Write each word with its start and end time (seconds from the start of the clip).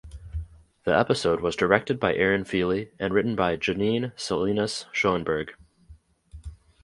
The 0.83 0.97
episode 0.97 1.41
was 1.41 1.55
directed 1.55 1.99
by 1.99 2.15
Erin 2.15 2.43
Feeley 2.43 2.89
and 2.97 3.13
written 3.13 3.35
by 3.35 3.55
Janine 3.55 4.19
Salinas 4.19 4.87
Schoenberg. 4.91 5.53